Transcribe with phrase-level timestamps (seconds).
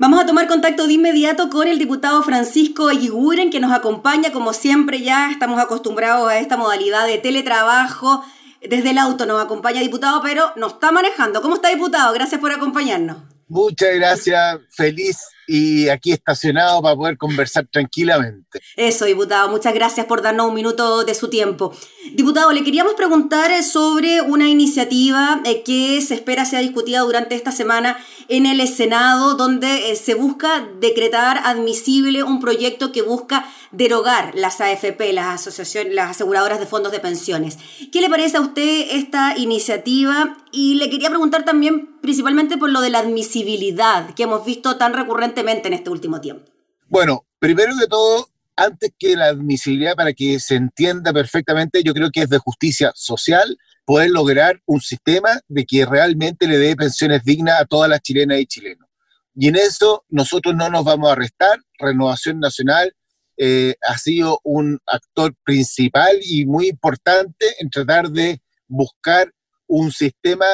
[0.00, 4.52] Vamos a tomar contacto de inmediato con el diputado Francisco Eguiguren, que nos acompaña, como
[4.52, 8.24] siempre ya estamos acostumbrados a esta modalidad de teletrabajo.
[8.60, 11.42] Desde el auto nos acompaña diputado, pero nos está manejando.
[11.42, 12.14] ¿Cómo está diputado?
[12.14, 13.16] Gracias por acompañarnos.
[13.48, 15.18] Muchas gracias, feliz
[15.48, 18.60] y aquí estacionado para poder conversar tranquilamente.
[18.76, 21.72] Eso, diputado, muchas gracias por darnos un minuto de su tiempo.
[22.12, 27.50] Diputado, le queríamos preguntar sobre una iniciativa eh, que se espera sea discutida durante esta
[27.50, 27.98] semana
[28.28, 34.60] en el Senado, donde eh, se busca decretar admisible un proyecto que busca derogar las
[34.60, 37.58] AFP, las asociaciones, las aseguradoras de fondos de pensiones.
[37.90, 40.36] ¿Qué le parece a usted esta iniciativa?
[40.52, 44.92] Y le quería preguntar también principalmente por lo de la admisibilidad que hemos visto tan
[45.38, 46.50] en este último tiempo.
[46.88, 52.10] Bueno, primero de todo, antes que la admisibilidad, para que se entienda perfectamente, yo creo
[52.10, 57.22] que es de justicia social poder lograr un sistema de que realmente le dé pensiones
[57.24, 58.88] dignas a todas las chilenas y chilenos.
[59.34, 61.60] Y en eso nosotros no nos vamos a restar.
[61.78, 62.92] Renovación Nacional
[63.36, 69.32] eh, ha sido un actor principal y muy importante en tratar de buscar
[69.68, 70.46] un sistema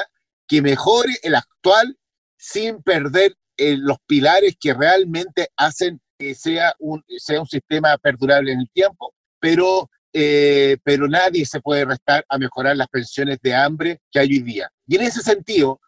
[0.46, 1.96] que mejore el actual
[2.36, 8.52] sin perder eh, los pilares que realmente hacen que sea un, sea un sistema perdurable
[8.52, 13.54] en el tiempo, pero, eh, pero nadie se puede restar a mejorar las pensiones de
[13.54, 14.70] hambre que hay hoy día.
[14.86, 15.80] Y en ese sentido,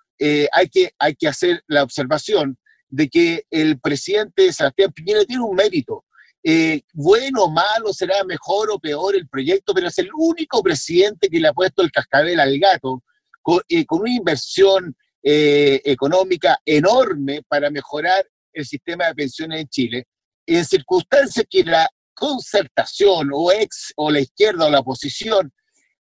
[0.52, 2.56] hay, que, hay que hacer la observación
[2.88, 6.06] de que el presidente Sebastián Piñera tiene un mérito
[6.48, 11.28] eh, bueno o malo, será mejor o peor el proyecto, pero es el único presidente
[11.28, 13.02] que le ha puesto el cascabel al gato
[13.42, 14.96] con, eh, una inversión
[15.28, 20.06] eh, económica enorme para mejorar el sistema de pensiones en Chile,
[20.46, 25.52] en circunstancias que la concertación o ex o la izquierda o la oposición,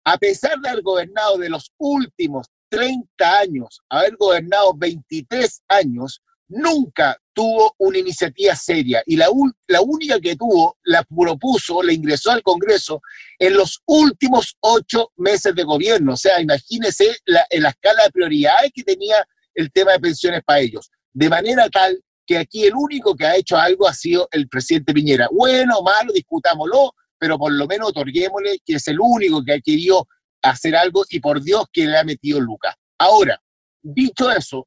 [0.04, 7.16] a pesar de haber gobernado de los últimos 30 años, haber gobernado 23 años, nunca
[7.34, 9.26] tuvo una iniciativa seria y la,
[9.66, 13.02] la única que tuvo la propuso, la ingresó al Congreso
[13.38, 16.14] en los últimos ocho meses de gobierno.
[16.14, 19.16] O sea, imagínese la, en la escala de prioridades que tenía
[19.54, 20.90] el tema de pensiones para ellos.
[21.12, 24.94] De manera tal que aquí el único que ha hecho algo ha sido el presidente
[24.94, 25.28] Piñera.
[25.30, 30.06] Bueno malo, discutámoslo, pero por lo menos otorguémosle que es el único que ha querido
[30.42, 32.74] hacer algo y por Dios que le ha metido Lucas.
[32.98, 33.40] Ahora,
[33.82, 34.66] dicho eso,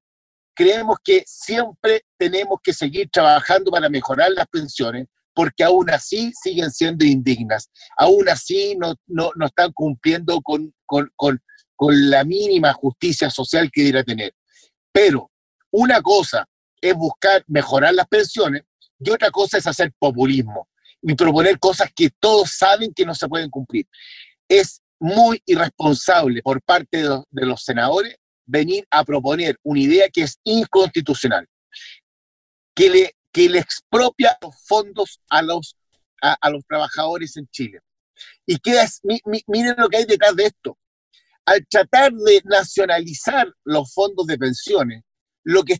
[0.57, 6.71] creemos que siempre tenemos que seguir trabajando para mejorar las pensiones, porque aún así siguen
[6.71, 11.39] siendo indignas, aún así no, no, no están cumpliendo con, con, con,
[11.75, 14.33] con la mínima justicia social que debería tener.
[14.91, 15.29] Pero
[15.69, 16.43] una cosa
[16.81, 18.63] es buscar mejorar las pensiones
[18.99, 20.67] y otra cosa es hacer populismo
[21.03, 23.85] y proponer cosas que todos saben que no se pueden cumplir.
[24.49, 28.15] Es muy irresponsable por parte de los senadores
[28.47, 31.47] venir a proponer una idea que es inconstitucional,
[32.73, 35.77] que le, que expropia los fondos a los,
[36.21, 37.79] a, los trabajadores en Chile.
[38.47, 38.57] Y
[39.47, 40.77] miren lo que hay detrás de esto.
[41.45, 45.03] Al tratar de nacionalizar los fondos de pensiones,
[45.43, 45.77] lo que,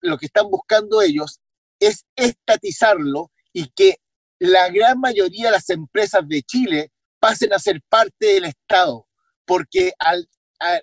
[0.00, 1.40] lo que están buscando ellos
[1.78, 3.96] es estatizarlo y que
[4.38, 9.06] la gran mayoría de las empresas de Chile pasen a ser parte del Estado,
[9.44, 10.28] porque al,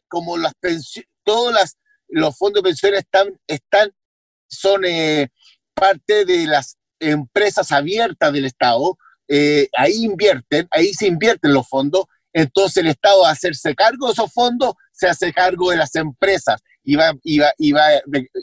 [0.07, 1.77] como las pensiones, todos las,
[2.07, 3.91] los fondos de pensiones están, están
[4.47, 5.29] son eh,
[5.73, 12.05] parte de las empresas abiertas del Estado, eh, ahí invierten, ahí se invierten los fondos,
[12.33, 16.61] entonces el Estado a hacerse cargo de esos fondos, se hace cargo de las empresas
[16.83, 17.85] y va, y va, y va,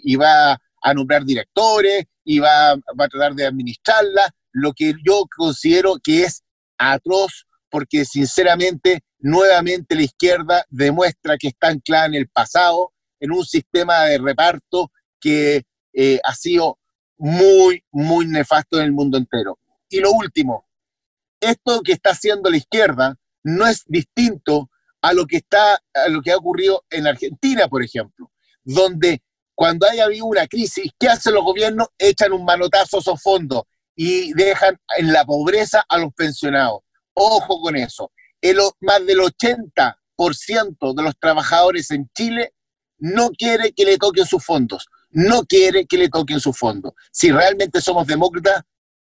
[0.03, 5.25] y va a nombrar directores y va, va a tratar de administrarla, lo que yo
[5.37, 6.43] considero que es
[6.79, 13.45] atroz porque sinceramente nuevamente la izquierda demuestra que está anclada en el pasado, en un
[13.45, 14.91] sistema de reparto
[15.21, 16.79] que eh, ha sido
[17.17, 19.59] muy, muy nefasto en el mundo entero.
[19.89, 20.67] Y lo último,
[21.41, 24.71] esto que está haciendo la izquierda no es distinto
[25.01, 28.31] a lo que, está, a lo que ha ocurrido en Argentina, por ejemplo,
[28.65, 29.23] donde
[29.55, 31.89] cuando haya habido una crisis, ¿qué hacen los gobiernos?
[31.99, 33.63] Echan un manotazo a esos fondos
[33.97, 36.81] y dejan en la pobreza a los pensionados.
[37.13, 38.13] Ojo con eso.
[38.41, 42.53] El, más del 80% de los trabajadores en Chile
[42.99, 44.87] no quiere que le toquen sus fondos.
[45.11, 46.93] No quiere que le toquen sus fondos.
[47.11, 48.63] Si realmente somos demócratas,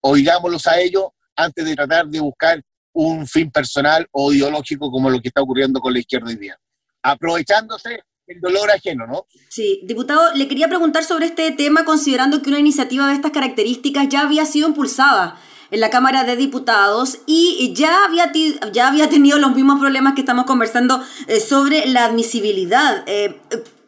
[0.01, 2.61] oigámoslos a ellos antes de tratar de buscar
[2.93, 6.59] un fin personal o ideológico como lo que está ocurriendo con la izquierda hoy día.
[7.03, 9.25] Aprovechándose el dolor ajeno, ¿no?
[9.49, 14.09] Sí, diputado, le quería preguntar sobre este tema considerando que una iniciativa de estas características
[14.09, 15.39] ya había sido impulsada
[15.71, 18.31] en la Cámara de Diputados y ya había,
[18.71, 23.03] ya había tenido los mismos problemas que estamos conversando eh, sobre la admisibilidad.
[23.07, 23.39] Eh,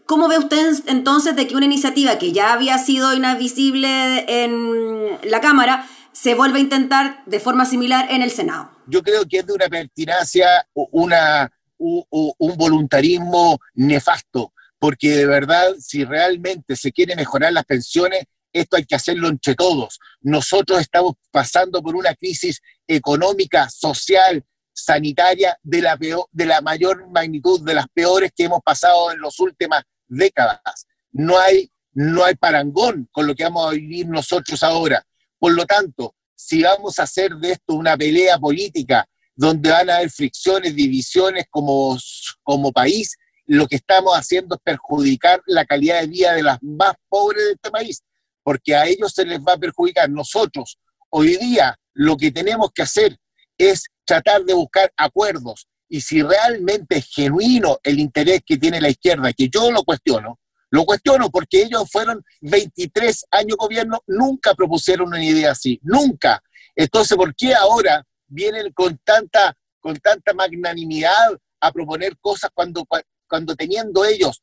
[0.06, 5.40] ¿Cómo ve usted entonces de que una iniciativa que ya había sido inadmisible en la
[5.40, 8.72] Cámara se vuelve a intentar de forma similar en el Senado?
[8.88, 16.04] Yo creo que es de una pertinacia, una, un voluntarismo nefasto, porque de verdad, si
[16.04, 18.24] realmente se quiere mejorar las pensiones,
[18.62, 20.00] esto hay que hacerlo entre todos.
[20.22, 27.10] Nosotros estamos pasando por una crisis económica, social, sanitaria de la, peor, de la mayor
[27.10, 30.88] magnitud, de las peores que hemos pasado en las últimas décadas.
[31.12, 35.06] No hay, no hay parangón con lo que vamos a vivir nosotros ahora.
[35.38, 39.98] Por lo tanto, si vamos a hacer de esto una pelea política donde van a
[39.98, 41.98] haber fricciones, divisiones como,
[42.44, 43.16] como país,
[43.46, 47.52] lo que estamos haciendo es perjudicar la calidad de vida de las más pobres de
[47.54, 48.04] este país,
[48.50, 50.10] porque a ellos se les va a perjudicar.
[50.10, 50.80] Nosotros,
[51.12, 53.16] hoy día, lo que tenemos que hacer
[53.56, 58.90] es tratar de buscar acuerdos y si realmente es genuino el interés que tiene la
[58.90, 60.40] izquierda, que yo lo cuestiono,
[60.72, 66.42] lo cuestiono porque ellos fueron 23 años gobierno, nunca propusieron una idea así, nunca.
[66.76, 72.84] Entonces, ¿por qué ahora vienen con tanta, con tanta magnanimidad a proponer cosas cuando,
[73.28, 74.42] cuando teniendo ellos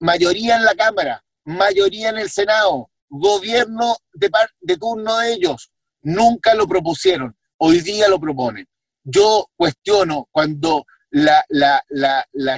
[0.00, 4.30] mayoría en la Cámara, mayoría en el Senado, gobierno de,
[4.60, 5.70] de turno de ellos,
[6.02, 8.66] nunca lo propusieron, hoy día lo proponen.
[9.02, 11.44] Yo cuestiono cuando la,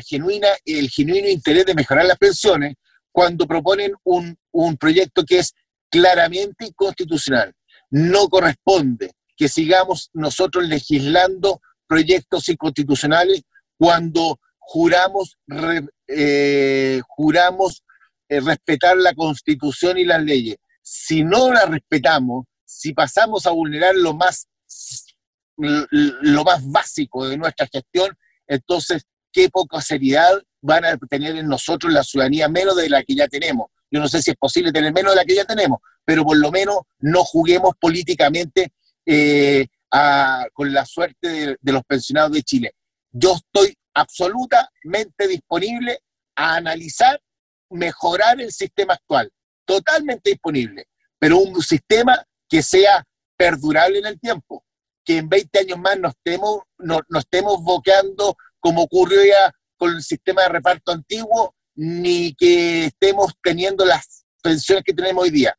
[0.06, 2.74] genuina, el genuino interés de mejorar las pensiones,
[3.12, 5.54] cuando proponen un, un proyecto que es
[5.90, 7.54] claramente inconstitucional.
[7.90, 13.42] No corresponde que sigamos nosotros legislando proyectos inconstitucionales
[13.78, 15.38] cuando juramos,
[16.08, 17.82] eh, juramos
[18.28, 20.56] respetar la constitución y las leyes.
[20.82, 24.48] Si no la respetamos, si pasamos a vulnerar lo más
[25.58, 31.92] lo más básico de nuestra gestión, entonces qué poca seriedad van a tener en nosotros
[31.92, 33.68] la ciudadanía menos de la que ya tenemos.
[33.90, 36.36] Yo no sé si es posible tener menos de la que ya tenemos, pero por
[36.36, 38.72] lo menos no juguemos políticamente
[39.04, 39.66] eh,
[40.52, 42.72] con la suerte de, los pensionados de Chile.
[43.12, 46.00] Yo estoy absolutamente disponible
[46.34, 47.20] a analizar,
[47.70, 49.30] mejorar el sistema actual,
[49.64, 50.86] totalmente disponible,
[51.18, 53.04] pero un sistema que sea
[53.36, 54.66] perdurable en el tiempo
[55.06, 60.02] que en 20 años más nos estemos, no, estemos boqueando como ocurrió ya con el
[60.02, 65.56] sistema de reparto antiguo, ni que estemos teniendo las pensiones que tenemos hoy día.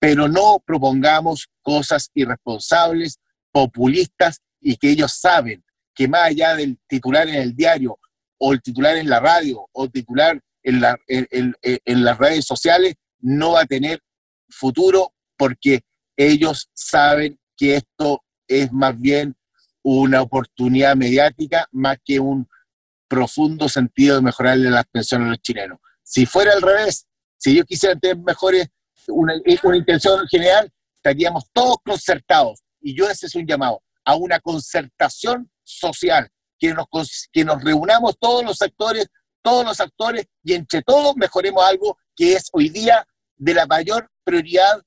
[0.00, 3.20] Pero no propongamos cosas irresponsables,
[3.52, 5.64] populistas y que ellos saben
[5.94, 7.98] que más allá del titular en el diario
[8.38, 12.94] o el titular en la radio o el titular en, la, en las redes sociales,
[13.20, 14.00] no va a tener
[14.48, 15.82] futuro porque
[16.16, 19.36] ellos saben que esto es más bien
[19.82, 22.48] una oportunidad mediática más que un
[23.08, 25.78] profundo sentido de mejorarle las pensiones a los chilenos.
[26.02, 27.06] Si fuera al revés,
[27.36, 28.68] si yo quisiera tener mejores,
[29.08, 32.62] una, una intención general, estaríamos todos concertados.
[32.80, 36.28] Y yo ese es un llamado a una concertación social,
[36.58, 36.86] que nos,
[37.32, 39.06] que nos reunamos todos los actores,
[39.42, 43.06] todos los actores, y entre todos mejoremos algo que es hoy día
[43.36, 44.82] de la mayor prioridad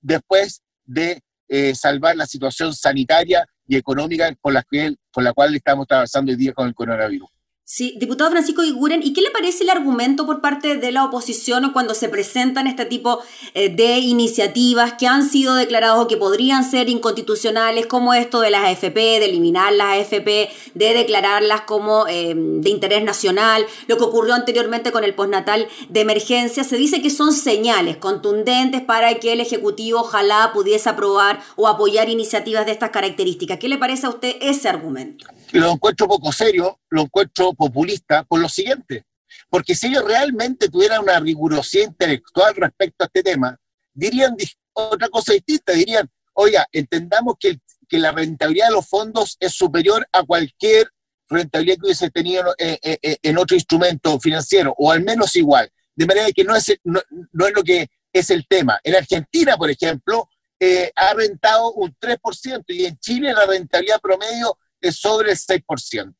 [0.00, 5.54] después de eh, salvar la situación sanitaria y económica con la, que, con la cual
[5.54, 7.28] estamos trabajando hoy día con el coronavirus.
[7.66, 11.72] Sí, diputado Francisco Iguren, ¿y qué le parece el argumento por parte de la oposición
[11.72, 13.20] cuando se presentan este tipo
[13.54, 18.50] eh, de iniciativas que han sido declaradas o que podrían ser inconstitucionales, como esto de
[18.50, 24.04] las AFP, de eliminar las AFP, de declararlas como eh, de interés nacional, lo que
[24.04, 26.64] ocurrió anteriormente con el postnatal de emergencia?
[26.64, 32.10] Se dice que son señales contundentes para que el Ejecutivo ojalá pudiese aprobar o apoyar
[32.10, 33.58] iniciativas de estas características.
[33.58, 35.26] ¿Qué le parece a usted ese argumento?
[35.52, 39.04] Lo encuentro poco serio, lo encuentro populista por lo siguiente,
[39.48, 43.58] porque si ellos realmente tuvieran una rigurosidad intelectual respecto a este tema,
[43.92, 44.36] dirían
[44.72, 50.06] otra cosa distinta, dirían, oiga, entendamos que, que la rentabilidad de los fondos es superior
[50.12, 50.88] a cualquier
[51.28, 56.30] rentabilidad que hubiese tenido en, en, otro instrumento financiero, o al menos igual, de manera
[56.32, 57.00] que no es, no,
[57.32, 58.78] no es lo que es el tema.
[58.82, 64.56] En Argentina, por ejemplo, eh, ha rentado un 3% y en Chile la rentabilidad promedio
[64.92, 66.14] sobre el 6%.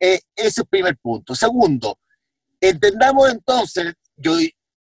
[0.00, 1.34] Eh, ese es el primer punto.
[1.34, 1.98] Segundo,
[2.60, 4.36] entendamos entonces, yo,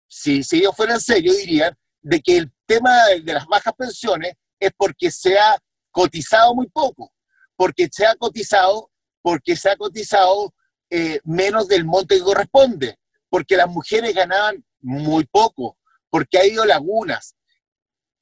[0.09, 4.71] si, si ellos fueran serios, dirían de que el tema de, las bajas pensiones es
[4.77, 5.59] porque se ha
[5.91, 7.13] cotizado muy poco,
[7.57, 8.91] porque se ha cotizado,
[9.23, 10.55] porque se ha cotizado
[10.91, 15.79] eh, menos del monte que corresponde, porque las mujeres ganaban muy poco,
[16.11, 17.35] porque ha habido lagunas.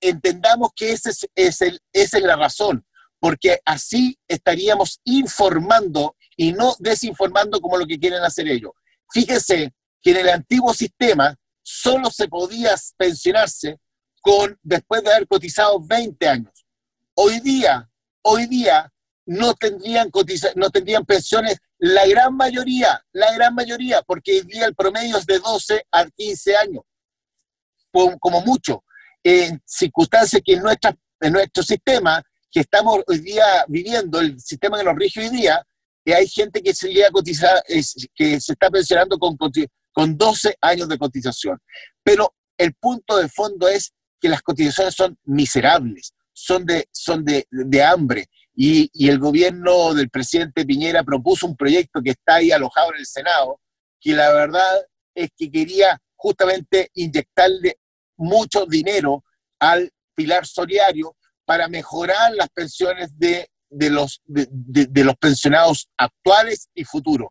[0.01, 2.87] Entendamos que ese es esa es la razón,
[3.23, 8.73] porque así estaríamos informando y no desinformando como lo que quieren hacer ellos.
[9.13, 13.79] Fíjese que en el antiguo sistema solo se podía pensionarse
[14.21, 16.67] con, después de haber cotizado 20 años.
[17.15, 17.89] Hoy día,
[18.23, 18.93] hoy día
[19.25, 20.11] no tendrían,
[20.57, 25.27] no tendrían pensiones la gran mayoría, la gran mayoría, porque hoy día el promedio es
[25.27, 26.83] de 12 a 15 años,
[27.93, 28.83] como, mucho.
[29.23, 32.21] En circunstancias que en, nuestra, en nuestro sistema,
[32.53, 35.67] que estamos hoy día viviendo, el sistema que nos rige hoy día,
[36.05, 37.63] que hay gente que se llega a cotizar,
[38.15, 39.37] que se está pensionando con,
[39.93, 41.59] con 12 años de cotización.
[42.05, 47.83] Pero el punto de fondo es que las cotizaciones son miserables, son de, son de,
[47.83, 48.27] hambre.
[48.55, 53.01] Y, y, el gobierno del presidente Piñera propuso un proyecto que está ahí alojado en
[53.01, 53.61] el Senado,
[53.99, 57.79] que la verdad es que quería justamente inyectarle
[58.17, 59.25] mucho dinero
[59.59, 63.49] al pilar soliario para mejorar las pensiones de
[63.91, 64.23] los,
[65.19, 67.29] pensionados actuales y futuros.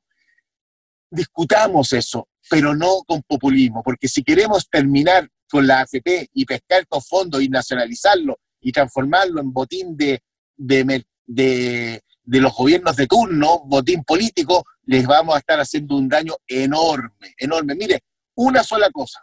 [1.10, 6.82] Discutamos eso, pero no con populismo, porque si queremos terminar con la AFP y pescar
[6.82, 10.22] estos fondos y nacionalizarlo y transformarlo en botín de,
[10.56, 17.34] de, los gobiernos de turno, botín político, les vamos a estar haciendo un daño enorme,
[17.38, 17.76] enorme.
[17.76, 18.02] Mire,
[18.36, 19.22] una sola cosa.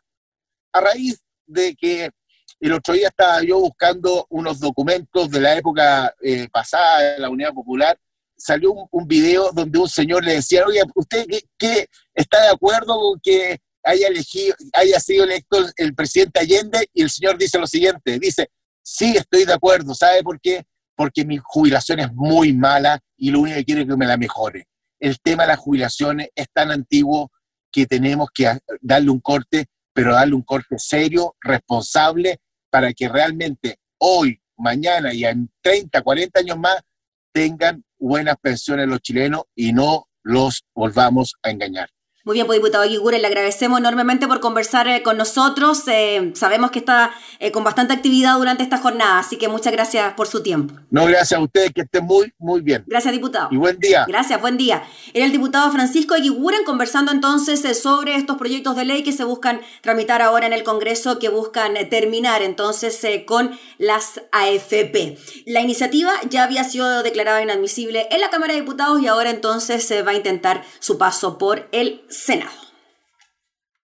[0.73, 2.11] A raíz de que
[2.61, 7.31] el otro día estaba yo buscando unos documentos de la época eh, pasada de la
[7.31, 7.99] Unidad Popular.
[8.37, 13.21] Salió un, video donde un señor le decía, oye, ¿usted qué, está de acuerdo con
[13.21, 16.89] que haya, elegido, haya sido electo el, presidente Allende?
[16.93, 18.49] Y el señor dice lo siguiente, dice,
[18.83, 19.95] sí, estoy de acuerdo.
[19.95, 20.65] ¿Sabe por qué?
[20.97, 24.17] Porque mi jubilación es muy mala y lo único que quiero es que me la
[24.17, 24.67] mejore.
[25.01, 27.31] El tema de las jubilaciones es tan antiguo
[27.71, 33.79] que tenemos que darle un corte, pero darle un corte serio, responsable para que realmente
[33.99, 36.81] hoy, mañana y en 30, 40 años más
[37.33, 41.89] tengan buenas pensiones los chilenos y no los volvamos a engañar.
[42.29, 45.85] Muy bien, pues diputado Aguiguren, le agradecemos enormemente por conversar eh, con nosotros.
[45.87, 50.13] Eh, sabemos que está eh, con bastante actividad durante esta jornada, así que muchas gracias
[50.13, 50.75] por su tiempo.
[50.91, 52.85] No, gracias a ustedes, que estén muy, muy bien.
[52.87, 53.49] Gracias, diputado.
[53.51, 54.05] Y buen día.
[54.07, 54.83] Gracias, buen día.
[55.15, 59.63] Era el diputado Francisco Aguiguren conversando entonces sobre estos proyectos de ley que se buscan
[59.81, 65.17] tramitar ahora en el Congreso, que buscan terminar entonces con las AFP.
[65.47, 69.83] La iniciativa ya había sido declarada inadmisible en la Cámara de Diputados y ahora entonces
[69.83, 72.68] se va a intentar su paso por el Senado.